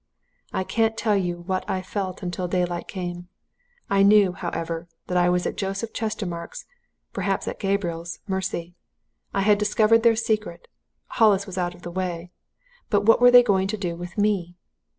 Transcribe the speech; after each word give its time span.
"I 0.51 0.63
can't 0.63 0.97
tell 0.97 1.15
you 1.15 1.41
what 1.41 1.63
I 1.69 1.83
felt 1.83 2.23
until 2.23 2.47
daylight 2.47 2.87
came 2.87 3.27
I 3.87 4.01
knew, 4.01 4.31
however, 4.31 4.87
that 5.05 5.15
I 5.15 5.29
was 5.29 5.45
at 5.45 5.57
Joseph 5.57 5.93
Chestermarke's 5.93 6.65
perhaps 7.13 7.47
at 7.47 7.59
Gabriel's 7.59 8.17
mercy. 8.27 8.73
I 9.31 9.41
had 9.41 9.59
discovered 9.59 10.01
their 10.01 10.15
secret 10.15 10.67
Hollis 11.05 11.45
was 11.45 11.59
out 11.59 11.75
of 11.75 11.83
the 11.83 11.91
way 11.91 12.31
but 12.89 13.01
what 13.05 13.21
were 13.21 13.29
they 13.29 13.43
going 13.43 13.67
to 13.67 13.77
do 13.77 13.95
with 13.95 14.17
me? 14.17 14.55